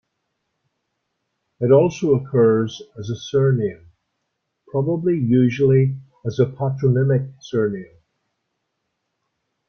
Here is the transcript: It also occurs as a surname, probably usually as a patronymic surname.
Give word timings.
It 1.59 1.71
also 1.71 2.15
occurs 2.15 2.81
as 2.97 3.11
a 3.11 3.15
surname, 3.15 3.91
probably 4.69 5.15
usually 5.15 5.95
as 6.25 6.39
a 6.39 6.47
patronymic 6.47 7.29
surname. 7.39 7.99